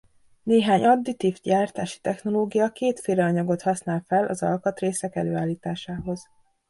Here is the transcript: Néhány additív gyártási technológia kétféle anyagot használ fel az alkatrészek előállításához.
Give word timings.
Néhány 0.43 0.85
additív 0.85 1.37
gyártási 1.41 1.99
technológia 1.99 2.71
kétféle 2.71 3.23
anyagot 3.23 3.61
használ 3.61 4.03
fel 4.07 4.25
az 4.27 4.43
alkatrészek 4.43 5.15
előállításához. 5.15 6.27